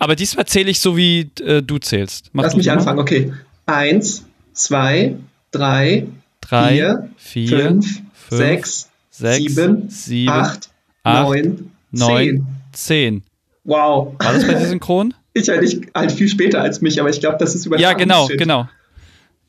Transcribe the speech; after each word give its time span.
Aber 0.00 0.16
diesmal 0.16 0.46
zähle 0.46 0.70
ich 0.70 0.80
so, 0.80 0.96
wie 0.96 1.30
äh, 1.44 1.62
du 1.62 1.78
zählst. 1.78 2.30
Mach 2.32 2.42
Lass 2.42 2.56
mich 2.56 2.70
anfangen, 2.70 2.98
okay. 2.98 3.32
Eins, 3.66 4.24
zwei, 4.54 5.16
drei, 5.50 6.06
drei 6.40 6.72
vier, 6.72 7.10
vier 7.18 7.48
fünf, 7.48 8.02
fünf, 8.14 8.40
sechs, 8.40 8.88
sechs 9.10 9.36
sieben, 9.36 9.90
sieben, 9.90 10.30
acht, 10.30 10.70
acht 11.04 11.28
neun, 11.28 11.70
neun, 11.90 12.26
zehn. 12.26 12.46
zehn. 12.72 13.22
Wow. 13.64 14.14
War 14.18 14.32
das 14.32 14.46
bei 14.46 14.54
dir 14.54 14.66
synchron? 14.66 15.14
ich 15.34 15.48
halt, 15.50 15.90
halt 15.94 16.12
viel 16.12 16.28
später 16.28 16.62
als 16.62 16.80
mich, 16.80 16.98
aber 16.98 17.10
ich 17.10 17.20
glaube, 17.20 17.36
das 17.38 17.54
ist 17.54 17.66
über 17.66 17.78
Ja, 17.78 17.92
genau, 17.92 18.26
genau. 18.28 18.68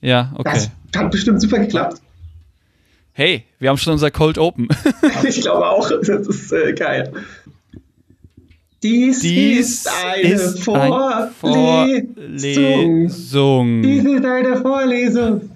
Ja, 0.02 0.34
okay. 0.36 0.52
Das 0.54 0.70
hat 1.02 1.12
bestimmt 1.12 1.42
super 1.42 1.60
geklappt. 1.60 2.02
Hey, 3.14 3.46
wir 3.60 3.70
haben 3.70 3.78
schon 3.78 3.94
unser 3.94 4.12
Cold 4.12 4.38
Open. 4.38 4.68
ich 5.24 5.42
glaube 5.42 5.66
auch, 5.66 5.90
das 5.90 6.28
ist 6.28 6.52
äh, 6.52 6.74
geil. 6.74 7.14
Dies, 8.84 9.20
Dies 9.20 9.60
ist 9.60 9.90
eine 10.04 10.22
ist 10.22 10.64
Vorlesung. 10.64 11.30
Vorlesung. 11.40 13.08
Dies 13.84 14.04
ist 14.04 14.26
eine 14.26 14.58
Vorlesung. 14.58 15.52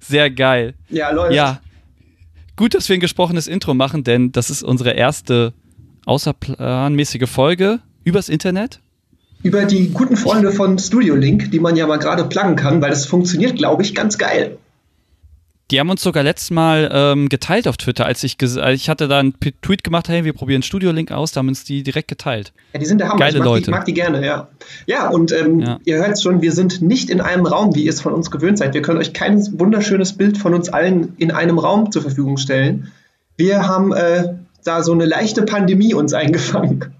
Sehr 0.00 0.30
geil. 0.30 0.74
Ja, 0.88 1.10
läuft. 1.10 1.34
Ja. 1.34 1.60
Gut, 2.56 2.74
dass 2.74 2.88
wir 2.88 2.94
ein 2.94 3.00
gesprochenes 3.00 3.46
Intro 3.46 3.74
machen, 3.74 4.04
denn 4.04 4.32
das 4.32 4.48
ist 4.48 4.62
unsere 4.62 4.92
erste 4.92 5.52
außerplanmäßige 6.06 7.28
Folge 7.28 7.80
übers 8.04 8.28
Internet. 8.28 8.80
Über 9.42 9.64
die 9.64 9.90
guten 9.90 10.16
Freunde 10.16 10.52
von 10.52 10.78
Studio 10.78 11.14
Link, 11.14 11.50
die 11.50 11.60
man 11.60 11.76
ja 11.76 11.86
mal 11.86 11.98
gerade 11.98 12.24
plagen 12.24 12.56
kann, 12.56 12.80
weil 12.80 12.90
das 12.90 13.06
funktioniert, 13.06 13.56
glaube 13.56 13.82
ich, 13.82 13.94
ganz 13.94 14.16
geil. 14.16 14.58
Die 15.72 15.80
haben 15.80 15.88
uns 15.88 16.02
sogar 16.02 16.22
letztes 16.22 16.50
Mal 16.50 16.90
ähm, 16.92 17.30
geteilt 17.30 17.66
auf 17.66 17.78
Twitter, 17.78 18.04
als 18.04 18.22
ich, 18.24 18.36
ich 18.42 18.90
hatte 18.90 19.08
da 19.08 19.20
einen 19.20 19.32
Tweet 19.40 19.82
gemacht, 19.82 20.06
hey, 20.10 20.22
wir 20.22 20.34
probieren 20.34 20.62
Studio 20.62 20.92
Link 20.92 21.10
aus, 21.10 21.32
da 21.32 21.38
haben 21.38 21.48
uns 21.48 21.64
die 21.64 21.82
direkt 21.82 22.08
geteilt. 22.08 22.52
Ja, 22.74 22.80
die 22.80 22.84
sind 22.84 22.98
der 22.98 23.08
Hammer. 23.08 23.18
Geile 23.18 23.32
ich 23.32 23.38
mag 23.38 23.46
Leute. 23.46 23.64
Die, 23.64 23.70
ich 23.70 23.74
mag 23.74 23.84
die 23.86 23.94
gerne, 23.94 24.24
ja. 24.24 24.48
Ja, 24.86 25.08
und 25.08 25.32
ähm, 25.32 25.60
ja. 25.60 25.80
ihr 25.86 25.96
hört 25.96 26.12
es 26.12 26.22
schon, 26.22 26.42
wir 26.42 26.52
sind 26.52 26.82
nicht 26.82 27.08
in 27.08 27.22
einem 27.22 27.46
Raum, 27.46 27.74
wie 27.74 27.84
ihr 27.84 27.90
es 27.90 28.02
von 28.02 28.12
uns 28.12 28.30
gewöhnt 28.30 28.58
seid. 28.58 28.74
Wir 28.74 28.82
können 28.82 28.98
euch 28.98 29.14
kein 29.14 29.38
wunderschönes 29.58 30.12
Bild 30.12 30.36
von 30.36 30.52
uns 30.52 30.68
allen 30.68 31.14
in 31.16 31.30
einem 31.30 31.58
Raum 31.58 31.90
zur 31.90 32.02
Verfügung 32.02 32.36
stellen. 32.36 32.92
Wir 33.38 33.66
haben 33.66 33.94
äh, 33.94 34.34
da 34.64 34.82
so 34.82 34.92
eine 34.92 35.06
leichte 35.06 35.42
Pandemie 35.42 35.94
uns 35.94 36.12
eingefangen. 36.12 36.92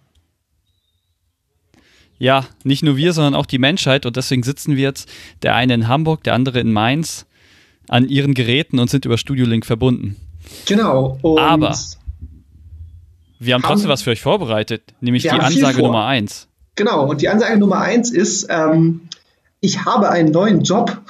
Ja, 2.19 2.47
nicht 2.65 2.83
nur 2.83 2.97
wir, 2.97 3.13
sondern 3.13 3.35
auch 3.35 3.45
die 3.45 3.59
Menschheit. 3.59 4.07
Und 4.07 4.17
deswegen 4.17 4.43
sitzen 4.45 4.77
wir 4.77 4.85
jetzt, 4.85 5.11
der 5.43 5.57
eine 5.57 5.75
in 5.75 5.89
Hamburg, 5.89 6.25
der 6.25 6.33
andere 6.33 6.59
in 6.61 6.73
Mainz, 6.73 7.27
an 7.89 8.09
ihren 8.09 8.35
Geräten 8.35 8.79
und 8.79 8.91
sind 8.91 9.05
über 9.05 9.19
Studio 9.19 9.47
Link 9.47 9.67
verbunden. 9.67 10.17
Genau. 10.67 11.19
Aber 11.39 11.77
wir 13.39 13.55
haben 13.55 13.63
trotzdem 13.63 13.89
was 13.89 14.03
für 14.03 14.11
euch 14.11 14.23
vorbereitet, 14.23 14.95
nämlich 15.01 15.25
die 15.25 15.31
Ansage 15.31 15.83
Nummer 15.83 16.07
eins. 16.07 16.49
Genau, 16.77 17.09
und 17.09 17.21
die 17.21 17.29
Ansage 17.29 17.59
Nummer 17.59 17.81
eins 17.81 18.11
ist, 18.11 18.47
ähm, 18.49 19.03
ich 19.61 19.85
habe 19.85 20.11
einen 20.11 20.31
neuen 20.31 20.63
Job. 20.63 21.01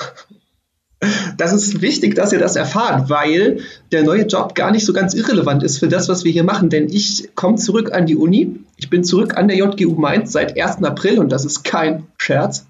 Das 1.37 1.53
ist 1.53 1.83
wichtig, 1.83 2.15
dass 2.15 2.33
ihr 2.33 2.39
das 2.39 2.55
erfahrt, 2.55 3.11
weil 3.11 3.61
der 3.91 4.05
neue 4.05 4.25
Job 4.27 4.55
gar 4.55 4.71
nicht 4.71 4.87
so 4.87 4.93
ganz 4.93 5.15
irrelevant 5.15 5.63
ist 5.63 5.79
für 5.79 5.89
das, 5.89 6.09
was 6.09 6.23
wir 6.25 6.31
hier 6.31 6.45
machen. 6.45 6.71
Denn 6.71 6.89
ich 6.89 7.31
komme 7.35 7.57
zurück 7.57 7.93
an 7.93 8.07
die 8.07 8.17
Uni. 8.17 8.61
Ich 8.77 8.89
bin 8.89 9.03
zurück 9.03 9.37
an 9.37 9.49
der 9.49 9.57
JGU 9.57 9.95
Mainz 9.95 10.31
seit 10.33 10.61
1. 10.61 10.85
April 10.85 11.19
und 11.19 11.33
das 11.33 11.45
ist 11.45 11.65
kein 11.65 12.07
Scherz. 12.19 12.67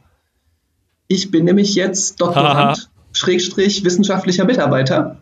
Ich 1.08 1.30
bin 1.30 1.45
nämlich 1.45 1.75
jetzt 1.75 2.20
Doktorand, 2.20 2.91
Schrägstrich 3.12 3.84
wissenschaftlicher 3.84 4.44
Mitarbeiter. 4.44 5.18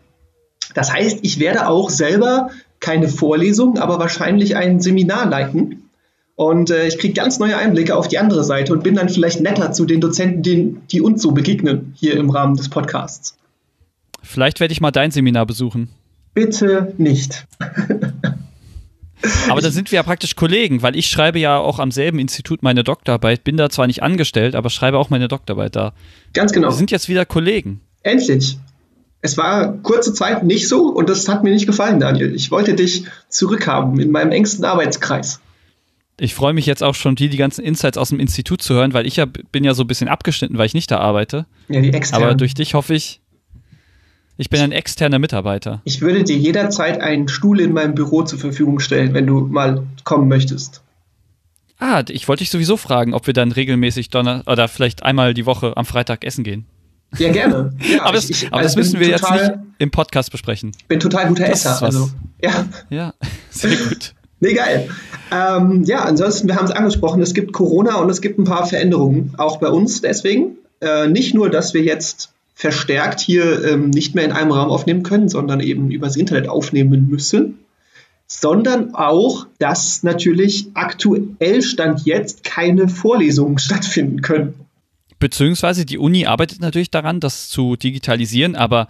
Das 0.73 0.91
heißt, 0.93 1.19
ich 1.21 1.39
werde 1.39 1.67
auch 1.67 1.89
selber 1.89 2.49
keine 2.79 3.07
Vorlesung, 3.07 3.77
aber 3.77 3.99
wahrscheinlich 3.99 4.55
ein 4.55 4.79
Seminar 4.79 5.27
leiten. 5.27 5.89
Und 6.35 6.71
äh, 6.71 6.87
ich 6.87 6.97
kriege 6.97 7.13
ganz 7.13 7.39
neue 7.39 7.57
Einblicke 7.57 7.95
auf 7.95 8.07
die 8.07 8.17
andere 8.17 8.43
Seite 8.43 8.73
und 8.73 8.83
bin 8.83 8.95
dann 8.95 9.09
vielleicht 9.09 9.41
netter 9.41 9.71
zu 9.73 9.85
den 9.85 10.01
Dozenten, 10.01 10.41
die, 10.41 10.77
die 10.91 11.01
uns 11.01 11.21
so 11.21 11.31
begegnen 11.31 11.93
hier 11.95 12.15
im 12.15 12.29
Rahmen 12.29 12.55
des 12.55 12.69
Podcasts. 12.69 13.37
Vielleicht 14.23 14.59
werde 14.59 14.71
ich 14.71 14.81
mal 14.81 14.91
dein 14.91 15.11
Seminar 15.11 15.45
besuchen. 15.45 15.89
Bitte 16.33 16.93
nicht. 16.97 17.45
aber 19.49 19.61
da 19.61 19.71
sind 19.71 19.91
wir 19.91 19.97
ja 19.97 20.03
praktisch 20.03 20.35
Kollegen, 20.35 20.81
weil 20.81 20.95
ich 20.95 21.07
schreibe 21.07 21.39
ja 21.39 21.57
auch 21.57 21.79
am 21.79 21.91
selben 21.91 22.19
Institut 22.19 22.63
meine 22.63 22.83
Doktorarbeit, 22.83 23.43
bin 23.43 23.57
da 23.57 23.69
zwar 23.69 23.87
nicht 23.87 24.03
angestellt, 24.03 24.55
aber 24.55 24.69
schreibe 24.69 24.97
auch 24.97 25.09
meine 25.09 25.27
Doktorarbeit 25.27 25.75
da. 25.75 25.93
Ganz 26.33 26.51
genau. 26.51 26.69
Wir 26.69 26.75
sind 26.75 26.91
jetzt 26.91 27.09
wieder 27.09 27.25
Kollegen. 27.25 27.81
Endlich. 28.03 28.57
Es 29.21 29.37
war 29.37 29.77
kurze 29.83 30.13
Zeit 30.13 30.43
nicht 30.43 30.67
so 30.67 30.87
und 30.87 31.07
das 31.09 31.27
hat 31.27 31.43
mir 31.43 31.51
nicht 31.51 31.67
gefallen, 31.67 31.99
Daniel. 31.99 32.33
Ich 32.33 32.49
wollte 32.49 32.73
dich 32.73 33.05
zurückhaben 33.29 33.99
in 33.99 34.11
meinem 34.11 34.31
engsten 34.31 34.65
Arbeitskreis. 34.65 35.39
Ich 36.19 36.35
freue 36.35 36.53
mich 36.53 36.65
jetzt 36.65 36.83
auch 36.83 36.95
schon, 36.95 37.15
die, 37.15 37.29
die 37.29 37.37
ganzen 37.37 37.63
Insights 37.63 37.97
aus 37.97 38.09
dem 38.09 38.19
Institut 38.19 38.61
zu 38.61 38.73
hören, 38.73 38.93
weil 38.93 39.07
ich 39.07 39.15
ja 39.15 39.25
bin 39.25 39.63
ja 39.63 39.73
so 39.73 39.83
ein 39.83 39.87
bisschen 39.87 40.07
abgeschnitten, 40.07 40.57
weil 40.57 40.65
ich 40.65 40.73
nicht 40.73 40.91
da 40.91 40.97
arbeite. 40.97 41.45
Ja, 41.67 41.81
die 41.81 41.93
externen. 41.93 42.25
Aber 42.25 42.35
durch 42.35 42.53
dich 42.53 42.73
hoffe 42.73 42.93
ich, 42.93 43.20
ich 44.41 44.49
bin 44.49 44.59
ein 44.59 44.71
externer 44.71 45.19
Mitarbeiter. 45.19 45.81
Ich 45.83 46.01
würde 46.01 46.23
dir 46.23 46.35
jederzeit 46.35 46.99
einen 46.99 47.27
Stuhl 47.27 47.59
in 47.59 47.73
meinem 47.73 47.93
Büro 47.93 48.23
zur 48.23 48.39
Verfügung 48.39 48.79
stellen, 48.79 49.13
wenn 49.13 49.27
du 49.27 49.41
mal 49.41 49.83
kommen 50.03 50.27
möchtest. 50.27 50.81
Ah, 51.77 52.03
ich 52.09 52.27
wollte 52.27 52.39
dich 52.39 52.49
sowieso 52.49 52.75
fragen, 52.75 53.13
ob 53.13 53.27
wir 53.27 53.35
dann 53.35 53.51
regelmäßig 53.51 54.09
Donner 54.09 54.41
oder 54.47 54.67
vielleicht 54.67 55.03
einmal 55.03 55.35
die 55.35 55.45
Woche 55.45 55.77
am 55.77 55.85
Freitag 55.85 56.25
essen 56.25 56.43
gehen. 56.43 56.65
Ja, 57.19 57.31
gerne. 57.31 57.73
Ja, 57.87 58.01
aber 58.01 58.13
das, 58.13 58.31
ich, 58.31 58.51
aber 58.51 58.63
das 58.63 58.75
müssen 58.75 58.99
wir 58.99 59.09
jetzt 59.09 59.29
nicht 59.29 59.51
im 59.77 59.91
Podcast 59.91 60.31
besprechen. 60.31 60.71
Bin 60.87 60.99
total 60.99 61.27
guter 61.27 61.47
das 61.47 61.63
Esser. 61.63 61.83
Also, 61.83 62.09
ja. 62.43 62.65
ja, 62.89 63.13
sehr 63.51 63.75
gut. 63.75 64.15
Nee, 64.39 64.55
geil. 64.55 64.89
Ähm, 65.31 65.83
ja, 65.83 65.99
ansonsten, 65.99 66.47
wir 66.47 66.55
haben 66.55 66.65
es 66.65 66.71
angesprochen, 66.71 67.21
es 67.21 67.35
gibt 67.35 67.53
Corona 67.53 67.97
und 67.97 68.09
es 68.09 68.21
gibt 68.21 68.39
ein 68.39 68.45
paar 68.45 68.65
Veränderungen, 68.65 69.35
auch 69.37 69.57
bei 69.57 69.67
uns 69.67 70.01
deswegen. 70.01 70.57
Äh, 70.81 71.09
nicht 71.09 71.35
nur, 71.35 71.51
dass 71.51 71.75
wir 71.75 71.83
jetzt 71.83 72.31
verstärkt 72.61 73.19
hier 73.19 73.65
ähm, 73.65 73.89
nicht 73.89 74.13
mehr 74.13 74.23
in 74.23 74.31
einem 74.31 74.51
Raum 74.51 74.69
aufnehmen 74.69 75.01
können, 75.01 75.29
sondern 75.29 75.61
eben 75.61 75.89
übers 75.89 76.15
Internet 76.15 76.47
aufnehmen 76.47 77.07
müssen, 77.09 77.57
sondern 78.27 78.93
auch, 78.93 79.47
dass 79.57 80.03
natürlich 80.03 80.67
aktuell 80.75 81.63
Stand 81.63 82.05
jetzt 82.05 82.43
keine 82.43 82.87
Vorlesungen 82.87 83.57
stattfinden 83.57 84.21
können. 84.21 84.53
Beziehungsweise 85.17 85.87
die 85.87 85.97
Uni 85.97 86.27
arbeitet 86.27 86.61
natürlich 86.61 86.91
daran, 86.91 87.19
das 87.19 87.49
zu 87.49 87.75
digitalisieren, 87.77 88.55
aber 88.55 88.87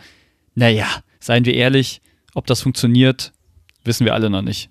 naja, 0.54 0.88
seien 1.22 1.46
wir 1.46 1.54
ehrlich, 1.54 2.02
ob 2.34 2.48
das 2.48 2.60
funktioniert, 2.60 3.32
wissen 3.86 4.04
wir 4.04 4.14
alle 4.14 4.30
noch 4.30 4.42
nicht. 4.42 4.70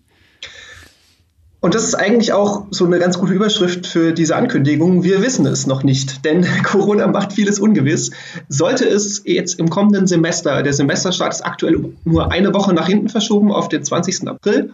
Und 1.60 1.75
das 1.75 1.84
ist 1.84 1.94
eigentlich 1.94 2.32
auch 2.32 2.66
so 2.71 2.87
eine 2.87 2.98
ganz 2.98 3.19
gute 3.19 3.34
Überschrift 3.34 3.87
für 3.87 4.12
diese 4.12 4.34
Ankündigung. 4.34 5.04
Wir 5.04 5.22
wissen 5.22 5.44
es 5.44 5.66
noch 5.66 5.82
nicht, 5.82 6.25
denn 6.25 6.47
Corona 6.65 7.06
macht 7.06 7.34
vieles 7.34 7.60
ungewiss. 7.60 8.12
Sollte 8.48 8.88
es 8.88 9.22
jetzt 9.26 9.59
im 9.59 9.69
kommenden 9.69 10.06
Semester, 10.06 10.62
der 10.62 10.72
Semesterstart 10.72 11.34
ist 11.34 11.43
aktuell 11.43 11.93
nur 12.04 12.32
eine 12.32 12.54
Woche 12.54 12.72
nach 12.72 12.87
hinten 12.87 13.10
verschoben 13.10 13.53
auf 13.53 13.69
den 13.69 13.84
20. 13.84 14.26
April, 14.26 14.71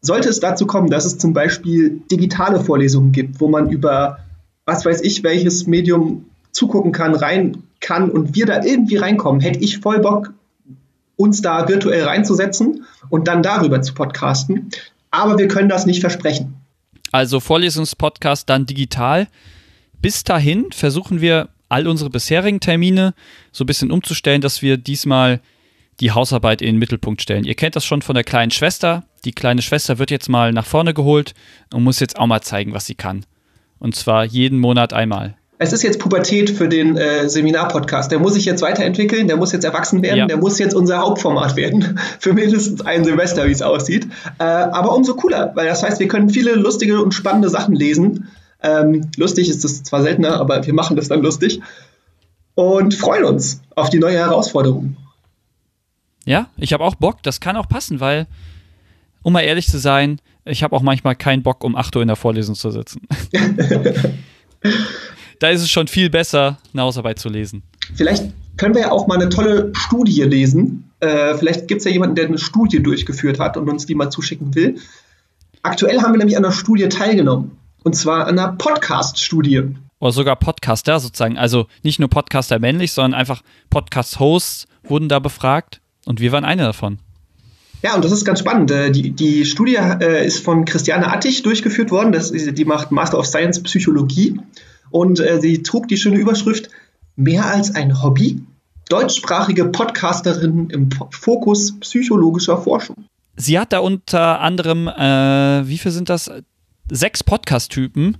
sollte 0.00 0.30
es 0.30 0.40
dazu 0.40 0.66
kommen, 0.66 0.88
dass 0.88 1.04
es 1.04 1.18
zum 1.18 1.34
Beispiel 1.34 2.00
digitale 2.10 2.60
Vorlesungen 2.60 3.12
gibt, 3.12 3.40
wo 3.40 3.48
man 3.48 3.68
über 3.70 4.18
was 4.64 4.84
weiß 4.84 5.02
ich, 5.02 5.22
welches 5.22 5.66
Medium 5.66 6.26
zugucken 6.50 6.92
kann, 6.92 7.14
rein 7.14 7.62
kann 7.80 8.10
und 8.10 8.34
wir 8.34 8.46
da 8.46 8.62
irgendwie 8.62 8.96
reinkommen, 8.96 9.40
hätte 9.40 9.58
ich 9.58 9.78
voll 9.78 9.98
Bock, 10.00 10.32
uns 11.16 11.42
da 11.42 11.68
virtuell 11.68 12.04
reinzusetzen 12.04 12.84
und 13.10 13.28
dann 13.28 13.42
darüber 13.42 13.82
zu 13.82 13.94
podcasten 13.94 14.70
aber 15.12 15.38
wir 15.38 15.46
können 15.46 15.68
das 15.68 15.86
nicht 15.86 16.00
versprechen. 16.00 16.54
Also 17.12 17.38
Vorlesungspodcast 17.38 18.48
dann 18.48 18.66
digital. 18.66 19.28
Bis 20.00 20.24
dahin 20.24 20.72
versuchen 20.72 21.20
wir 21.20 21.50
all 21.68 21.86
unsere 21.86 22.10
bisherigen 22.10 22.58
Termine 22.58 23.14
so 23.52 23.62
ein 23.62 23.66
bisschen 23.66 23.92
umzustellen, 23.92 24.40
dass 24.40 24.62
wir 24.62 24.76
diesmal 24.76 25.40
die 26.00 26.10
Hausarbeit 26.10 26.60
in 26.60 26.68
den 26.68 26.78
Mittelpunkt 26.78 27.22
stellen. 27.22 27.44
Ihr 27.44 27.54
kennt 27.54 27.76
das 27.76 27.84
schon 27.84 28.02
von 28.02 28.14
der 28.14 28.24
kleinen 28.24 28.50
Schwester. 28.50 29.04
Die 29.24 29.32
kleine 29.32 29.62
Schwester 29.62 29.98
wird 29.98 30.10
jetzt 30.10 30.28
mal 30.28 30.52
nach 30.52 30.66
vorne 30.66 30.94
geholt 30.94 31.34
und 31.72 31.84
muss 31.84 32.00
jetzt 32.00 32.18
auch 32.18 32.26
mal 32.26 32.40
zeigen, 32.40 32.72
was 32.74 32.86
sie 32.86 32.94
kann. 32.94 33.24
Und 33.78 33.94
zwar 33.94 34.24
jeden 34.24 34.58
Monat 34.58 34.92
einmal 34.92 35.36
es 35.62 35.72
ist 35.72 35.82
jetzt 35.82 36.00
Pubertät 36.00 36.50
für 36.50 36.68
den 36.68 36.96
äh, 36.96 37.28
Seminar-Podcast. 37.28 38.10
Der 38.10 38.18
muss 38.18 38.34
sich 38.34 38.44
jetzt 38.44 38.62
weiterentwickeln, 38.62 39.28
der 39.28 39.36
muss 39.36 39.52
jetzt 39.52 39.64
erwachsen 39.64 40.02
werden, 40.02 40.18
ja. 40.18 40.26
der 40.26 40.36
muss 40.36 40.58
jetzt 40.58 40.74
unser 40.74 40.98
Hauptformat 40.98 41.54
werden 41.56 42.00
für 42.18 42.32
mindestens 42.32 42.80
ein 42.82 43.04
Semester, 43.04 43.46
wie 43.46 43.52
es 43.52 43.62
aussieht. 43.62 44.08
Äh, 44.38 44.42
aber 44.42 44.94
umso 44.94 45.14
cooler, 45.14 45.52
weil 45.54 45.66
das 45.66 45.82
heißt, 45.82 46.00
wir 46.00 46.08
können 46.08 46.30
viele 46.30 46.54
lustige 46.54 47.00
und 47.00 47.12
spannende 47.14 47.48
Sachen 47.48 47.76
lesen. 47.76 48.28
Ähm, 48.60 49.10
lustig 49.16 49.48
ist 49.48 49.64
es 49.64 49.84
zwar 49.84 50.02
seltener, 50.02 50.40
aber 50.40 50.66
wir 50.66 50.74
machen 50.74 50.96
das 50.96 51.08
dann 51.08 51.22
lustig 51.22 51.60
und 52.54 52.94
freuen 52.94 53.24
uns 53.24 53.60
auf 53.76 53.88
die 53.88 53.98
neue 53.98 54.18
Herausforderung. 54.18 54.96
Ja, 56.24 56.48
ich 56.56 56.72
habe 56.72 56.84
auch 56.84 56.96
Bock. 56.96 57.22
Das 57.22 57.40
kann 57.40 57.56
auch 57.56 57.68
passen, 57.68 58.00
weil, 58.00 58.26
um 59.22 59.32
mal 59.32 59.40
ehrlich 59.40 59.68
zu 59.68 59.78
sein, 59.78 60.20
ich 60.44 60.64
habe 60.64 60.74
auch 60.74 60.82
manchmal 60.82 61.14
keinen 61.14 61.44
Bock, 61.44 61.62
um 61.62 61.76
8 61.76 61.94
Uhr 61.96 62.02
in 62.02 62.08
der 62.08 62.16
Vorlesung 62.16 62.56
zu 62.56 62.70
sitzen. 62.70 63.02
da 65.42 65.48
ist 65.50 65.62
es 65.62 65.70
schon 65.70 65.88
viel 65.88 66.08
besser, 66.08 66.58
eine 66.72 66.82
Hausarbeit 66.82 67.18
zu 67.18 67.28
lesen. 67.28 67.62
Vielleicht 67.94 68.32
können 68.56 68.74
wir 68.74 68.82
ja 68.82 68.90
auch 68.92 69.08
mal 69.08 69.16
eine 69.16 69.28
tolle 69.28 69.72
Studie 69.74 70.22
lesen. 70.22 70.90
Äh, 71.00 71.34
vielleicht 71.34 71.66
gibt 71.66 71.80
es 71.80 71.84
ja 71.84 71.90
jemanden, 71.90 72.14
der 72.14 72.26
eine 72.26 72.38
Studie 72.38 72.80
durchgeführt 72.80 73.40
hat 73.40 73.56
und 73.56 73.68
uns 73.68 73.86
die 73.86 73.96
mal 73.96 74.10
zuschicken 74.10 74.54
will. 74.54 74.78
Aktuell 75.62 76.00
haben 76.00 76.12
wir 76.12 76.18
nämlich 76.18 76.36
an 76.36 76.44
einer 76.44 76.52
Studie 76.52 76.88
teilgenommen. 76.88 77.58
Und 77.82 77.96
zwar 77.96 78.28
an 78.28 78.38
einer 78.38 78.52
Podcast-Studie. 78.52 79.74
Oder 79.98 80.12
sogar 80.12 80.36
Podcaster 80.36 81.00
sozusagen. 81.00 81.36
Also 81.36 81.66
nicht 81.82 81.98
nur 81.98 82.08
Podcaster 82.08 82.60
männlich, 82.60 82.92
sondern 82.92 83.14
einfach 83.18 83.42
Podcast-Hosts 83.70 84.68
wurden 84.84 85.08
da 85.08 85.18
befragt. 85.18 85.80
Und 86.04 86.20
wir 86.20 86.30
waren 86.30 86.44
einer 86.44 86.64
davon. 86.64 86.98
Ja, 87.82 87.96
und 87.96 88.04
das 88.04 88.12
ist 88.12 88.24
ganz 88.24 88.38
spannend. 88.38 88.70
Äh, 88.70 88.92
die, 88.92 89.10
die 89.10 89.44
Studie 89.44 89.76
äh, 89.76 90.24
ist 90.24 90.44
von 90.44 90.64
Christiane 90.64 91.12
Attich 91.12 91.42
durchgeführt 91.42 91.90
worden. 91.90 92.12
Das, 92.12 92.30
die 92.30 92.64
macht 92.64 92.92
Master 92.92 93.18
of 93.18 93.26
Science 93.26 93.60
Psychologie. 93.64 94.38
Und 94.92 95.18
äh, 95.20 95.40
sie 95.40 95.62
trug 95.62 95.88
die 95.88 95.96
schöne 95.96 96.18
Überschrift 96.18 96.70
Mehr 97.16 97.46
als 97.46 97.74
ein 97.74 98.02
Hobby? 98.02 98.42
Deutschsprachige 98.88 99.66
Podcasterin 99.66 100.70
im 100.70 100.88
Fokus 101.10 101.78
psychologischer 101.80 102.58
Forschung. 102.58 103.04
Sie 103.36 103.58
hat 103.58 103.72
da 103.72 103.78
unter 103.78 104.40
anderem, 104.40 104.88
äh, 104.88 105.66
wie 105.66 105.78
viel 105.78 105.92
sind 105.92 106.08
das? 106.08 106.30
Sechs 106.90 107.22
Podcast-Typen. 107.22 108.18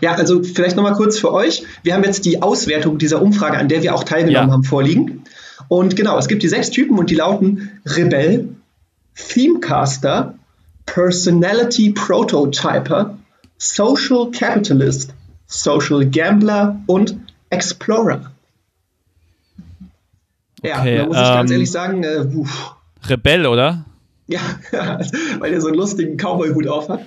Ja, 0.00 0.14
also 0.14 0.42
vielleicht 0.42 0.76
nochmal 0.76 0.94
kurz 0.94 1.18
für 1.18 1.32
euch. 1.32 1.62
Wir 1.82 1.94
haben 1.94 2.04
jetzt 2.04 2.24
die 2.24 2.42
Auswertung 2.42 2.98
dieser 2.98 3.20
Umfrage, 3.20 3.58
an 3.58 3.68
der 3.68 3.82
wir 3.82 3.94
auch 3.94 4.04
teilgenommen 4.04 4.48
ja. 4.48 4.52
haben, 4.52 4.64
vorliegen. 4.64 5.24
Und 5.68 5.96
genau, 5.96 6.18
es 6.18 6.28
gibt 6.28 6.42
die 6.42 6.48
sechs 6.48 6.70
Typen 6.70 6.98
und 6.98 7.10
die 7.10 7.16
lauten 7.16 7.80
Rebell, 7.84 8.48
Themecaster, 9.14 10.34
Personality 10.86 11.90
Prototyper, 11.90 13.18
Social 13.58 14.30
Capitalist, 14.30 15.12
Social 15.48 16.06
Gambler 16.06 16.80
und 16.86 17.16
Explorer. 17.50 18.30
Ja, 20.62 20.80
okay, 20.80 20.98
da 20.98 21.06
muss 21.06 21.16
ich 21.16 21.22
ähm, 21.22 21.34
ganz 21.34 21.50
ehrlich 21.50 21.70
sagen, 21.70 22.04
äh, 22.04 22.26
Rebell, 23.08 23.46
oder? 23.46 23.84
Ja, 24.26 24.40
weil 25.38 25.52
er 25.52 25.60
so 25.60 25.68
einen 25.68 25.76
lustigen 25.76 26.16
Cowboy-Hut 26.16 26.68
aufhat. 26.68 27.00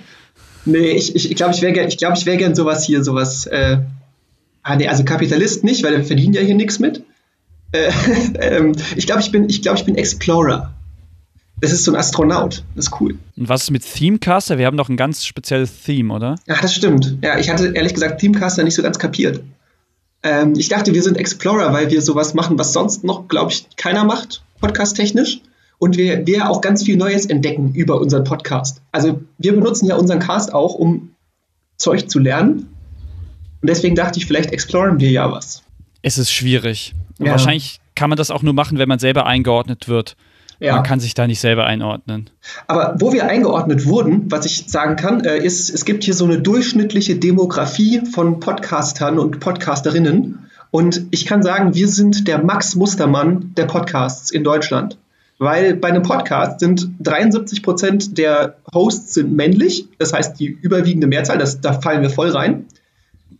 Nee, 0.64 0.90
ich 0.92 1.06
glaube, 1.06 1.16
ich, 1.16 1.30
ich, 1.30 1.36
glaub, 1.36 1.50
ich 1.52 1.62
wäre 1.62 1.72
gern, 1.72 1.88
ich 1.88 1.98
glaub, 1.98 2.14
ich 2.16 2.26
wär 2.26 2.36
gern 2.36 2.54
sowas 2.54 2.84
hier, 2.84 3.04
sowas. 3.04 3.46
Äh, 3.46 3.78
ah, 4.62 4.76
nee, 4.76 4.88
also 4.88 5.04
Kapitalist 5.04 5.64
nicht, 5.64 5.82
weil 5.84 5.96
wir 5.96 6.04
verdienen 6.04 6.34
ja 6.34 6.40
hier 6.40 6.54
nichts 6.54 6.78
mit. 6.78 7.04
Äh, 7.72 7.90
ähm, 8.40 8.74
ich 8.96 9.06
glaube, 9.06 9.22
ich 9.22 9.30
bin, 9.30 9.48
ich 9.48 9.62
glaube, 9.62 9.78
ich 9.78 9.84
bin 9.84 9.96
Explorer. 9.96 10.72
Das 11.62 11.70
ist 11.70 11.84
so 11.84 11.92
ein 11.92 11.96
Astronaut. 11.96 12.64
Das 12.74 12.86
ist 12.86 13.00
cool. 13.00 13.16
Und 13.36 13.48
was 13.48 13.62
ist 13.62 13.70
mit 13.70 13.84
Themecaster? 13.84 14.58
Wir 14.58 14.66
haben 14.66 14.76
doch 14.76 14.88
ein 14.88 14.96
ganz 14.96 15.24
spezielles 15.24 15.84
Theme, 15.84 16.12
oder? 16.12 16.34
Ja, 16.48 16.56
das 16.60 16.74
stimmt. 16.74 17.18
Ja, 17.22 17.38
ich 17.38 17.50
hatte 17.50 17.68
ehrlich 17.68 17.94
gesagt 17.94 18.20
Themecaster 18.20 18.64
nicht 18.64 18.74
so 18.74 18.82
ganz 18.82 18.98
kapiert. 18.98 19.44
Ähm, 20.24 20.54
ich 20.56 20.68
dachte, 20.68 20.92
wir 20.92 21.04
sind 21.04 21.16
Explorer, 21.16 21.72
weil 21.72 21.88
wir 21.88 22.02
sowas 22.02 22.34
machen, 22.34 22.58
was 22.58 22.72
sonst 22.72 23.04
noch, 23.04 23.28
glaube 23.28 23.52
ich, 23.52 23.68
keiner 23.76 24.02
macht, 24.02 24.42
podcast-technisch. 24.60 25.40
Und 25.78 25.96
wir, 25.96 26.26
wir 26.26 26.50
auch 26.50 26.62
ganz 26.62 26.82
viel 26.82 26.96
Neues 26.96 27.26
entdecken 27.26 27.74
über 27.74 28.00
unseren 28.00 28.24
Podcast. 28.24 28.82
Also 28.90 29.20
wir 29.38 29.52
benutzen 29.52 29.86
ja 29.86 29.94
unseren 29.94 30.18
Cast 30.18 30.52
auch, 30.52 30.74
um 30.74 31.14
Zeug 31.76 32.10
zu 32.10 32.18
lernen. 32.18 32.74
Und 33.60 33.68
deswegen 33.68 33.94
dachte 33.94 34.18
ich, 34.18 34.26
vielleicht 34.26 34.50
exploren 34.50 34.98
wir 34.98 35.12
ja 35.12 35.30
was. 35.30 35.62
Es 36.02 36.18
ist 36.18 36.32
schwierig. 36.32 36.92
Ja. 37.20 37.30
Wahrscheinlich 37.30 37.78
kann 37.94 38.10
man 38.10 38.16
das 38.16 38.32
auch 38.32 38.42
nur 38.42 38.52
machen, 38.52 38.78
wenn 38.78 38.88
man 38.88 38.98
selber 38.98 39.26
eingeordnet 39.26 39.86
wird. 39.86 40.16
Ja. 40.62 40.76
Man 40.76 40.84
kann 40.84 41.00
sich 41.00 41.14
da 41.14 41.26
nicht 41.26 41.40
selber 41.40 41.66
einordnen. 41.66 42.30
Aber 42.68 42.94
wo 42.98 43.12
wir 43.12 43.26
eingeordnet 43.26 43.84
wurden, 43.84 44.30
was 44.30 44.46
ich 44.46 44.66
sagen 44.68 44.94
kann, 44.94 45.24
äh, 45.24 45.38
ist, 45.38 45.70
es 45.70 45.84
gibt 45.84 46.04
hier 46.04 46.14
so 46.14 46.24
eine 46.24 46.38
durchschnittliche 46.38 47.16
Demografie 47.16 48.02
von 48.06 48.38
Podcastern 48.38 49.18
und 49.18 49.40
Podcasterinnen. 49.40 50.48
Und 50.70 51.06
ich 51.10 51.26
kann 51.26 51.42
sagen, 51.42 51.74
wir 51.74 51.88
sind 51.88 52.28
der 52.28 52.38
Max 52.38 52.76
Mustermann 52.76 53.52
der 53.56 53.64
Podcasts 53.64 54.30
in 54.30 54.44
Deutschland. 54.44 54.96
Weil 55.38 55.74
bei 55.74 55.88
einem 55.88 56.04
Podcast 56.04 56.60
sind 56.60 56.88
73 57.00 57.64
Prozent 57.64 58.16
der 58.16 58.54
Hosts 58.72 59.14
sind 59.14 59.32
männlich, 59.32 59.86
das 59.98 60.12
heißt 60.12 60.38
die 60.38 60.46
überwiegende 60.46 61.08
Mehrzahl, 61.08 61.38
das, 61.38 61.60
da 61.60 61.72
fallen 61.72 62.02
wir 62.02 62.10
voll 62.10 62.30
rein. 62.30 62.66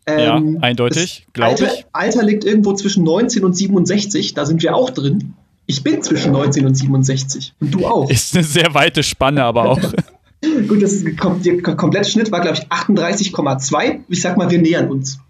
Ähm, 0.07 0.55
ja, 0.55 0.61
eindeutig, 0.63 1.29
glaube 1.33 1.67
ich. 1.67 1.87
Alter 1.93 2.25
liegt 2.25 2.45
irgendwo 2.45 2.73
zwischen 2.73 3.05
19 3.05 3.45
und 3.45 3.57
67, 3.57 4.35
da 4.35 4.45
sind 4.45 4.61
wir 4.65 4.75
auch 4.75 4.91
drin. 4.91 5.35
Ich 5.67 5.83
bin 5.83 6.03
zwischen 6.03 6.33
19 6.33 6.67
und 6.67 6.75
67 6.75 7.55
und 7.61 7.73
du 7.73 7.87
auch. 7.87 8.11
Ist 8.11 8.35
eine 8.35 8.45
sehr 8.45 8.75
weite 8.75 9.03
Spanne, 9.03 9.45
aber 9.45 9.71
auch. 9.71 9.81
Gut, 10.69 10.83
das 10.83 10.93
ist, 10.93 11.07
der 11.07 11.63
komplette 11.77 12.11
Schnitt 12.11 12.33
war, 12.33 12.41
glaube 12.41 12.59
ich, 12.59 12.67
38,2. 12.67 14.01
Ich 14.09 14.21
sag 14.21 14.37
mal, 14.37 14.51
wir 14.51 14.61
nähern 14.61 14.91
uns. 14.91 15.21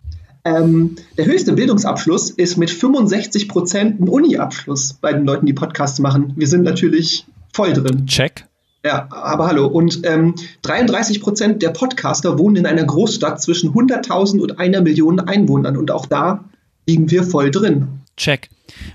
Ähm, 0.44 0.96
der 1.18 1.26
höchste 1.26 1.52
Bildungsabschluss 1.52 2.30
ist 2.30 2.56
mit 2.56 2.70
65 2.70 3.48
Prozent 3.48 4.00
ein 4.00 4.08
Uni-Abschluss 4.08 4.94
bei 4.94 5.12
den 5.12 5.24
Leuten, 5.24 5.46
die 5.46 5.52
Podcasts 5.52 5.98
machen. 6.00 6.32
Wir 6.36 6.48
sind 6.48 6.62
natürlich 6.62 7.26
voll 7.52 7.74
drin. 7.74 8.06
Check. 8.06 8.46
Ja, 8.84 9.06
aber 9.10 9.46
hallo. 9.46 9.66
Und 9.66 10.00
ähm, 10.04 10.34
33 10.62 11.20
Prozent 11.20 11.62
der 11.62 11.70
Podcaster 11.70 12.38
wohnen 12.38 12.56
in 12.56 12.66
einer 12.66 12.84
Großstadt 12.84 13.40
zwischen 13.40 13.72
100.000 13.72 14.40
und 14.40 14.58
einer 14.58 14.80
Million 14.80 15.20
Einwohnern. 15.20 15.76
Und 15.76 15.92
auch 15.92 16.06
da 16.06 16.44
liegen 16.88 17.10
wir 17.10 17.22
voll 17.22 17.52
drin. 17.52 18.00
Check. 18.16 18.48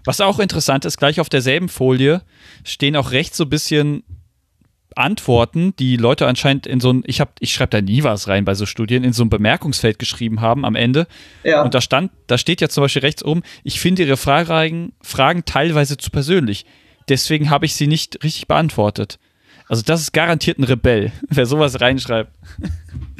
Was 0.07 0.21
auch 0.21 0.39
interessant 0.39 0.85
ist, 0.85 0.95
gleich 0.95 1.19
auf 1.19 1.27
derselben 1.27 1.67
Folie 1.67 2.21
stehen 2.63 2.95
auch 2.95 3.11
rechts 3.11 3.35
so 3.35 3.43
ein 3.43 3.49
bisschen 3.49 4.03
Antworten, 4.95 5.75
die 5.75 5.97
Leute 5.97 6.27
anscheinend 6.27 6.65
in 6.65 6.79
so 6.79 6.93
ein, 6.93 7.03
ich 7.05 7.21
ich 7.41 7.51
schreibe 7.51 7.71
da 7.71 7.81
nie 7.81 8.03
was 8.03 8.29
rein 8.29 8.45
bei 8.45 8.55
so 8.55 8.65
Studien, 8.65 9.03
in 9.03 9.11
so 9.11 9.25
ein 9.25 9.29
Bemerkungsfeld 9.29 9.99
geschrieben 9.99 10.39
haben 10.39 10.63
am 10.63 10.75
Ende. 10.75 11.07
Ja. 11.43 11.61
Und 11.61 11.73
da 11.73 11.81
stand, 11.81 12.13
da 12.27 12.37
steht 12.37 12.61
ja 12.61 12.69
zum 12.69 12.85
Beispiel 12.85 13.01
rechts 13.01 13.21
oben, 13.21 13.43
ich 13.65 13.81
finde 13.81 14.03
Ihre 14.03 14.15
Fragen, 14.15 14.93
Fragen 15.01 15.43
teilweise 15.43 15.97
zu 15.97 16.09
persönlich. 16.09 16.65
Deswegen 17.09 17.49
habe 17.49 17.65
ich 17.65 17.75
sie 17.75 17.87
nicht 17.87 18.23
richtig 18.23 18.47
beantwortet. 18.47 19.19
Also 19.67 19.83
das 19.83 19.99
ist 19.99 20.13
garantiert 20.13 20.57
ein 20.57 20.63
Rebell, 20.63 21.11
wer 21.27 21.45
sowas 21.45 21.81
reinschreibt. 21.81 22.31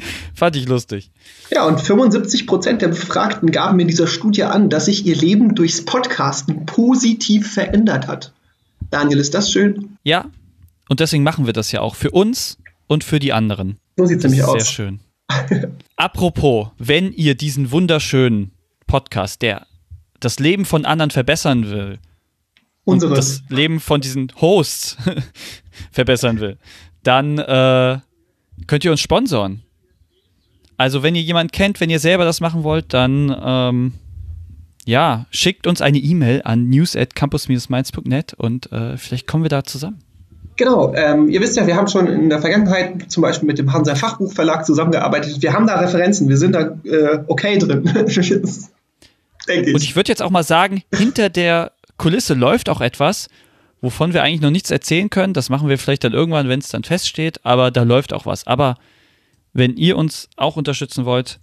Fand 0.34 0.56
ich 0.56 0.66
lustig. 0.66 1.10
Ja, 1.50 1.66
und 1.66 1.80
75 1.80 2.46
Prozent 2.46 2.82
der 2.82 2.88
Befragten 2.88 3.50
gaben 3.50 3.80
in 3.80 3.88
dieser 3.88 4.06
Studie 4.06 4.44
an, 4.44 4.70
dass 4.70 4.86
sich 4.86 5.06
ihr 5.06 5.16
Leben 5.16 5.54
durchs 5.54 5.84
Podcasten 5.84 6.66
positiv 6.66 7.52
verändert 7.52 8.06
hat. 8.06 8.32
Daniel, 8.90 9.18
ist 9.18 9.34
das 9.34 9.50
schön? 9.50 9.96
Ja, 10.04 10.26
und 10.88 11.00
deswegen 11.00 11.22
machen 11.22 11.46
wir 11.46 11.52
das 11.52 11.72
ja 11.72 11.80
auch 11.80 11.94
für 11.94 12.10
uns 12.10 12.58
und 12.86 13.04
für 13.04 13.18
die 13.18 13.32
anderen. 13.32 13.78
So 13.96 14.06
sieht 14.06 14.18
es 14.18 14.24
nämlich 14.24 14.44
aus. 14.44 14.52
Sehr 14.52 14.64
schön. 14.64 15.00
Apropos, 15.96 16.68
wenn 16.78 17.12
ihr 17.12 17.34
diesen 17.34 17.70
wunderschönen 17.70 18.52
Podcast, 18.86 19.42
der 19.42 19.66
das 20.20 20.38
Leben 20.38 20.64
von 20.64 20.84
anderen 20.84 21.10
verbessern 21.10 21.70
will, 21.70 21.98
Unseres. 22.84 23.10
und 23.10 23.16
das 23.16 23.42
Leben 23.50 23.80
von 23.80 24.00
diesen 24.00 24.32
Hosts 24.40 24.96
verbessern 25.92 26.40
will, 26.40 26.56
dann 27.02 27.38
äh, 27.38 27.98
könnt 28.66 28.84
ihr 28.84 28.90
uns 28.90 29.00
sponsoren. 29.00 29.62
Also 30.78 31.02
wenn 31.02 31.14
ihr 31.14 31.22
jemanden 31.22 31.52
kennt, 31.52 31.80
wenn 31.80 31.90
ihr 31.90 31.98
selber 31.98 32.24
das 32.24 32.40
machen 32.40 32.62
wollt, 32.62 32.94
dann 32.94 33.36
ähm, 33.44 33.92
ja, 34.86 35.26
schickt 35.30 35.66
uns 35.66 35.82
eine 35.82 35.98
E-Mail 35.98 36.40
an 36.44 36.70
news 36.70 36.96
at 36.96 37.14
campus-mainz.net 37.14 38.32
und 38.34 38.72
äh, 38.72 38.96
vielleicht 38.96 39.26
kommen 39.26 39.42
wir 39.42 39.50
da 39.50 39.64
zusammen. 39.64 39.98
Genau, 40.56 40.94
ähm, 40.94 41.28
ihr 41.28 41.40
wisst 41.40 41.56
ja, 41.56 41.66
wir 41.66 41.76
haben 41.76 41.88
schon 41.88 42.06
in 42.06 42.30
der 42.30 42.40
Vergangenheit 42.40 43.10
zum 43.10 43.22
Beispiel 43.22 43.46
mit 43.46 43.58
dem 43.58 43.72
Hansa 43.72 43.94
Fachbuchverlag 43.94 44.64
zusammengearbeitet. 44.64 45.42
Wir 45.42 45.52
haben 45.52 45.66
da 45.66 45.78
Referenzen, 45.78 46.28
wir 46.28 46.36
sind 46.36 46.52
da 46.52 46.78
äh, 46.84 47.18
okay 47.26 47.58
drin. 47.58 47.84
Denke 49.48 49.68
ich. 49.68 49.74
Und 49.74 49.82
ich 49.82 49.94
würde 49.94 50.08
jetzt 50.08 50.22
auch 50.22 50.30
mal 50.30 50.42
sagen, 50.42 50.82
hinter 50.94 51.28
der 51.28 51.72
Kulisse 51.96 52.34
läuft 52.34 52.68
auch 52.68 52.80
etwas, 52.80 53.28
wovon 53.80 54.14
wir 54.14 54.22
eigentlich 54.22 54.40
noch 54.40 54.50
nichts 54.50 54.70
erzählen 54.70 55.10
können. 55.10 55.34
Das 55.34 55.50
machen 55.50 55.68
wir 55.68 55.78
vielleicht 55.78 56.04
dann 56.04 56.12
irgendwann, 56.12 56.48
wenn 56.48 56.60
es 56.60 56.68
dann 56.68 56.84
feststeht, 56.84 57.44
aber 57.44 57.70
da 57.70 57.82
läuft 57.82 58.12
auch 58.12 58.26
was. 58.26 58.46
Aber 58.46 58.76
wenn 59.58 59.76
ihr 59.76 59.96
uns 59.96 60.28
auch 60.36 60.56
unterstützen 60.56 61.04
wollt 61.04 61.38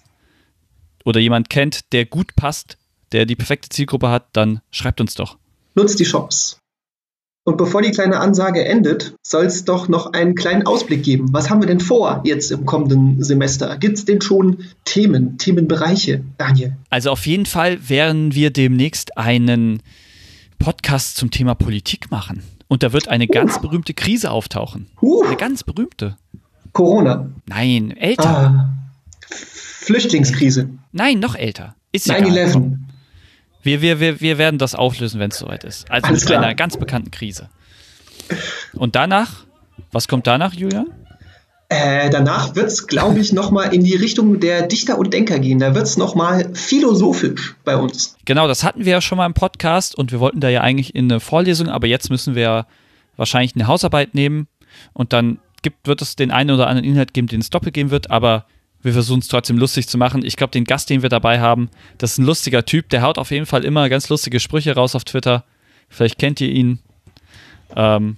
oder 1.04 1.20
jemand 1.20 1.50
kennt, 1.50 1.92
der 1.94 2.06
gut 2.06 2.36
passt, 2.36 2.78
der 3.12 3.26
die 3.26 3.36
perfekte 3.36 3.70
Zielgruppe 3.70 4.10
hat, 4.10 4.28
dann 4.34 4.62
schreibt 4.72 5.02
uns 5.02 5.16
doch. 5.16 5.38
Nutzt 5.76 6.00
die 6.00 6.06
Chance. 6.06 6.58
Und 7.48 7.58
bevor 7.58 7.84
die 7.84 7.92
kleine 7.92 8.20
Ansage 8.20 8.66
endet, 8.66 9.14
soll 9.22 9.46
es 9.46 9.66
doch 9.66 9.88
noch 9.88 10.14
einen 10.14 10.34
kleinen 10.34 10.66
Ausblick 10.66 11.04
geben. 11.04 11.28
Was 11.32 11.52
haben 11.52 11.62
wir 11.62 11.68
denn 11.68 11.80
vor 11.80 12.22
jetzt 12.26 12.52
im 12.52 12.66
kommenden 12.66 13.24
Semester? 13.24 13.78
Gibt 13.78 14.00
es 14.00 14.06
denn 14.06 14.20
schon 14.20 14.64
Themen, 14.84 15.38
Themenbereiche, 15.38 16.24
Daniel? 16.40 16.76
Also 16.90 17.12
auf 17.12 17.28
jeden 17.28 17.46
Fall 17.46 17.88
werden 17.88 18.34
wir 18.34 18.50
demnächst 18.50 19.16
einen 19.16 19.84
Podcast 20.58 21.18
zum 21.18 21.30
Thema 21.30 21.54
Politik 21.54 22.10
machen. 22.10 22.42
Und 22.68 22.82
da 22.82 22.94
wird 22.94 23.10
eine 23.10 23.26
uh. 23.26 23.32
ganz 23.32 23.62
berühmte 23.62 23.94
Krise 23.94 24.32
auftauchen. 24.32 24.88
Uh. 25.02 25.24
Eine 25.24 25.36
ganz 25.36 25.64
berühmte. 25.64 26.18
Corona. 26.76 27.30
Nein, 27.48 27.96
älter. 27.98 28.30
Ah. 28.30 28.70
Flüchtlingskrise. 29.32 30.70
Nein, 30.92 31.20
noch 31.20 31.36
älter. 31.36 31.76
Ist 31.92 32.12
9-11. 32.12 32.78
Wir, 33.64 33.82
wir, 33.82 34.00
wir, 34.00 34.22
wir 34.22 34.38
werden 34.38 34.60
das 34.60 34.76
auflösen, 34.76 35.20
wenn 35.20 35.32
es 35.32 35.40
soweit 35.40 35.64
ist. 35.64 35.90
Also 35.90 36.08
Alles 36.08 36.22
mit 36.22 36.30
klar. 36.30 36.44
einer 36.44 36.54
ganz 36.54 36.78
bekannten 36.78 37.12
Krise. 37.12 37.50
Und 38.74 38.96
danach, 38.96 39.46
was 39.92 40.08
kommt 40.08 40.28
danach, 40.28 40.54
Julian? 40.54 40.88
Äh, 41.70 42.10
danach 42.10 42.56
wird 42.56 42.68
es, 42.68 42.88
glaube 42.88 43.20
ich, 43.20 43.32
nochmal 43.32 43.74
in 43.74 43.84
die 43.84 43.96
Richtung 43.96 44.40
der 44.42 44.68
Dichter 44.68 45.00
und 45.00 45.14
Denker 45.14 45.40
gehen. 45.40 45.60
Da 45.60 45.74
wird 45.74 45.86
es 45.86 45.98
nochmal 45.98 46.54
philosophisch 46.54 47.56
bei 47.64 47.78
uns. 47.78 48.18
Genau, 48.26 48.48
das 48.50 48.64
hatten 48.66 48.84
wir 48.84 48.92
ja 48.92 49.02
schon 49.02 49.18
mal 49.18 49.26
im 49.26 49.34
Podcast 49.34 49.96
und 49.96 50.12
wir 50.12 50.20
wollten 50.20 50.42
da 50.42 50.50
ja 50.50 50.62
eigentlich 50.62 50.94
in 50.94 51.10
eine 51.10 51.22
Vorlesung, 51.22 51.70
aber 51.70 51.88
jetzt 51.88 52.10
müssen 52.10 52.36
wir 52.36 52.68
wahrscheinlich 53.16 53.56
eine 53.56 53.66
Hausarbeit 53.68 54.14
nehmen 54.14 54.48
und 54.94 55.14
dann 55.14 55.40
gibt, 55.66 55.88
wird 55.88 56.02
es 56.04 56.16
den 56.16 56.30
einen 56.30 56.52
oder 56.52 56.68
anderen 56.68 56.88
Inhalt 56.88 57.14
geben, 57.14 57.28
den 57.28 57.42
es 57.42 57.50
doppelt 57.50 57.74
geben 57.74 57.90
wird, 57.90 58.12
aber 58.12 58.46
Wir 58.84 58.94
versuchen 58.94 59.20
es 59.20 59.28
trotzdem 59.28 59.58
lustig 59.58 59.88
zu 59.88 59.98
machen. 59.98 60.24
Ich 60.24 60.36
glaube, 60.38 60.52
den 60.52 60.64
Gast, 60.64 60.92
den 60.92 61.02
wir 61.02 61.10
dabei 61.10 61.40
haben, 61.40 61.72
das 61.98 62.12
ist 62.12 62.18
ein 62.20 62.26
lustiger 62.26 62.66
Typ. 62.66 62.88
Der 62.90 63.02
haut 63.02 63.18
auf 63.18 63.32
jeden 63.32 63.48
Fall 63.48 63.66
immer 63.66 63.90
ganz 63.90 64.10
lustige 64.10 64.40
Sprüche 64.40 64.76
raus 64.76 64.94
auf 64.94 65.04
Twitter. 65.04 65.44
Vielleicht 65.90 66.20
kennt 66.20 66.40
ihr 66.40 66.50
ihn. 66.50 66.78
Ähm, 67.76 68.18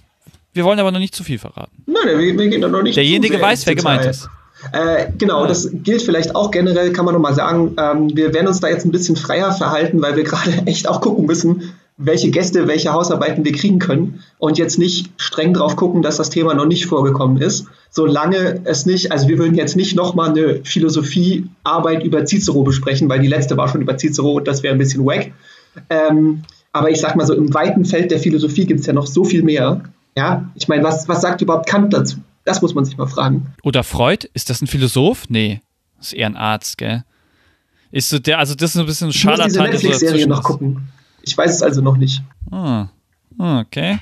wir 0.52 0.64
wollen 0.64 0.78
aber 0.78 0.92
noch 0.92 0.98
nicht 0.98 1.14
zu 1.14 1.24
viel 1.24 1.38
verraten. 1.38 1.84
Nein, 1.86 2.18
wir, 2.18 2.38
wir 2.38 2.48
gehen 2.48 2.60
da 2.60 2.68
noch 2.68 2.82
nicht 2.82 2.98
Derjenige 2.98 3.40
weiß, 3.40 3.66
wer 3.66 3.76
gemeint 3.76 4.04
ist. 4.04 4.28
Äh, 4.72 5.06
genau, 5.16 5.46
das 5.46 5.70
gilt 5.72 6.02
vielleicht 6.02 6.34
auch 6.34 6.50
generell, 6.50 6.92
kann 6.92 7.06
man 7.06 7.14
nochmal 7.14 7.34
sagen. 7.34 7.74
Ähm, 7.78 8.14
wir 8.14 8.34
werden 8.34 8.48
uns 8.48 8.60
da 8.60 8.68
jetzt 8.68 8.84
ein 8.84 8.90
bisschen 8.90 9.16
freier 9.16 9.52
verhalten, 9.52 10.02
weil 10.02 10.16
wir 10.16 10.24
gerade 10.24 10.52
echt 10.66 10.86
auch 10.86 11.00
gucken 11.00 11.24
müssen, 11.24 11.72
welche 11.98 12.30
Gäste, 12.30 12.68
welche 12.68 12.92
Hausarbeiten 12.92 13.44
wir 13.44 13.52
kriegen 13.52 13.80
können 13.80 14.22
und 14.38 14.56
jetzt 14.56 14.78
nicht 14.78 15.10
streng 15.16 15.52
drauf 15.52 15.74
gucken, 15.74 16.00
dass 16.00 16.16
das 16.16 16.30
Thema 16.30 16.54
noch 16.54 16.66
nicht 16.66 16.86
vorgekommen 16.86 17.42
ist. 17.42 17.66
Solange 17.90 18.60
es 18.64 18.86
nicht, 18.86 19.10
also 19.10 19.28
wir 19.28 19.38
würden 19.38 19.56
jetzt 19.56 19.76
nicht 19.76 19.96
nochmal 19.96 20.30
eine 20.30 20.60
Philosophiearbeit 20.64 22.04
über 22.04 22.24
Cicero 22.24 22.62
besprechen, 22.62 23.08
weil 23.08 23.20
die 23.20 23.26
letzte 23.26 23.56
war 23.56 23.68
schon 23.68 23.82
über 23.82 23.98
Cicero 23.98 24.34
und 24.34 24.46
das 24.46 24.62
wäre 24.62 24.74
ein 24.74 24.78
bisschen 24.78 25.04
wack. 25.04 25.32
Ähm, 25.90 26.44
aber 26.72 26.90
ich 26.90 27.00
sag 27.00 27.16
mal 27.16 27.26
so, 27.26 27.34
im 27.34 27.52
weiten 27.52 27.84
Feld 27.84 28.12
der 28.12 28.20
Philosophie 28.20 28.64
gibt 28.64 28.80
es 28.80 28.86
ja 28.86 28.92
noch 28.92 29.06
so 29.06 29.24
viel 29.24 29.42
mehr. 29.42 29.82
Ja, 30.16 30.48
ich 30.54 30.68
meine, 30.68 30.84
was, 30.84 31.08
was 31.08 31.20
sagt 31.20 31.42
überhaupt 31.42 31.68
Kant 31.68 31.92
dazu? 31.92 32.18
Das 32.44 32.62
muss 32.62 32.74
man 32.74 32.84
sich 32.84 32.96
mal 32.96 33.08
fragen. 33.08 33.46
Oder 33.64 33.82
Freud? 33.82 34.28
Ist 34.34 34.50
das 34.50 34.62
ein 34.62 34.68
Philosoph? 34.68 35.24
Nee, 35.28 35.60
das 35.96 36.08
ist 36.08 36.12
eher 36.12 36.26
ein 36.26 36.36
Arzt, 36.36 36.78
gell? 36.78 37.04
Ist 37.90 38.10
so 38.10 38.18
der, 38.18 38.38
also 38.38 38.54
das 38.54 38.74
ist 38.74 38.80
ein 38.80 38.86
bisschen 38.86 39.08
ein 39.08 39.12
Scharlatan. 39.12 39.48
Ich 39.50 39.58
muss 39.58 39.70
diese 39.70 39.88
Netflix-Serie 39.88 40.26
noch 40.28 40.42
gucken. 40.42 40.88
Ich 41.28 41.36
weiß 41.36 41.54
es 41.54 41.62
also 41.62 41.82
noch 41.82 41.98
nicht. 41.98 42.22
Ah, 42.50 42.88
okay. 43.38 43.98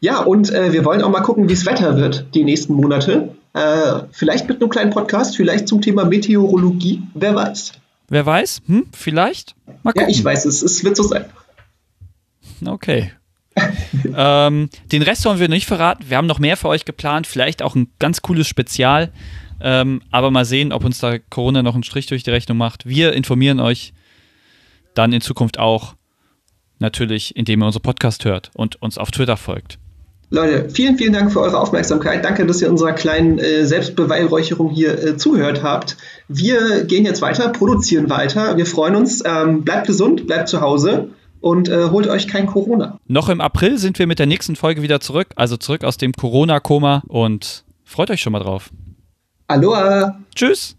ja, 0.00 0.20
und 0.20 0.50
äh, 0.50 0.72
wir 0.72 0.84
wollen 0.86 1.02
auch 1.02 1.10
mal 1.10 1.20
gucken, 1.20 1.50
wie 1.50 1.52
es 1.52 1.66
Wetter 1.66 1.98
wird 1.98 2.34
die 2.34 2.42
nächsten 2.42 2.72
Monate. 2.72 3.34
Äh, 3.52 4.04
vielleicht 4.12 4.48
mit 4.48 4.62
einem 4.62 4.70
kleinen 4.70 4.90
Podcast, 4.90 5.36
vielleicht 5.36 5.68
zum 5.68 5.82
Thema 5.82 6.06
Meteorologie. 6.06 7.02
Wer 7.12 7.34
weiß. 7.34 7.72
Wer 8.08 8.24
weiß? 8.24 8.62
Hm, 8.66 8.86
vielleicht? 8.92 9.54
Mal 9.82 9.92
gucken. 9.92 10.08
Ja, 10.08 10.08
ich 10.08 10.24
weiß 10.24 10.46
es. 10.46 10.62
Es 10.62 10.82
wird 10.82 10.96
so 10.96 11.02
sein. 11.02 11.26
Okay. 12.64 13.12
ähm, 14.16 14.70
den 14.90 15.02
Rest 15.02 15.26
wollen 15.26 15.38
wir 15.38 15.48
nicht 15.48 15.66
verraten. 15.66 16.06
Wir 16.08 16.16
haben 16.16 16.26
noch 16.26 16.38
mehr 16.38 16.56
für 16.56 16.68
euch 16.68 16.86
geplant. 16.86 17.26
Vielleicht 17.26 17.60
auch 17.60 17.74
ein 17.74 17.88
ganz 17.98 18.22
cooles 18.22 18.46
Spezial. 18.46 19.12
Ähm, 19.60 20.00
aber 20.10 20.30
mal 20.30 20.46
sehen, 20.46 20.72
ob 20.72 20.82
uns 20.82 20.98
da 20.98 21.18
Corona 21.18 21.62
noch 21.62 21.74
einen 21.74 21.82
Strich 21.82 22.06
durch 22.06 22.22
die 22.22 22.30
Rechnung 22.30 22.56
macht. 22.56 22.86
Wir 22.86 23.12
informieren 23.12 23.60
euch 23.60 23.92
dann 24.96 25.12
in 25.12 25.20
Zukunft 25.20 25.58
auch 25.58 25.94
natürlich, 26.78 27.36
indem 27.36 27.62
ihr 27.62 27.66
unseren 27.66 27.82
Podcast 27.82 28.24
hört 28.24 28.50
und 28.54 28.80
uns 28.82 28.98
auf 28.98 29.10
Twitter 29.10 29.36
folgt. 29.36 29.78
Leute, 30.28 30.68
vielen, 30.70 30.98
vielen 30.98 31.12
Dank 31.12 31.32
für 31.32 31.40
eure 31.40 31.60
Aufmerksamkeit. 31.60 32.24
Danke, 32.24 32.46
dass 32.46 32.60
ihr 32.60 32.68
unserer 32.68 32.92
kleinen 32.92 33.38
äh, 33.38 33.64
Selbstbeweihräucherung 33.64 34.70
hier 34.70 34.98
äh, 35.00 35.16
zugehört 35.16 35.62
habt. 35.62 35.96
Wir 36.26 36.84
gehen 36.84 37.04
jetzt 37.04 37.22
weiter, 37.22 37.50
produzieren 37.50 38.10
weiter. 38.10 38.56
Wir 38.56 38.66
freuen 38.66 38.96
uns. 38.96 39.22
Ähm, 39.24 39.62
bleibt 39.62 39.86
gesund, 39.86 40.26
bleibt 40.26 40.48
zu 40.48 40.60
Hause 40.60 41.10
und 41.40 41.68
äh, 41.68 41.90
holt 41.90 42.08
euch 42.08 42.26
kein 42.26 42.46
Corona. 42.46 42.98
Noch 43.06 43.28
im 43.28 43.40
April 43.40 43.78
sind 43.78 44.00
wir 44.00 44.08
mit 44.08 44.18
der 44.18 44.26
nächsten 44.26 44.56
Folge 44.56 44.82
wieder 44.82 44.98
zurück, 44.98 45.28
also 45.36 45.56
zurück 45.56 45.84
aus 45.84 45.96
dem 45.96 46.12
Corona-Koma 46.12 47.04
und 47.06 47.64
freut 47.84 48.10
euch 48.10 48.20
schon 48.20 48.32
mal 48.32 48.40
drauf. 48.40 48.70
Aloha. 49.46 50.18
Tschüss. 50.34 50.76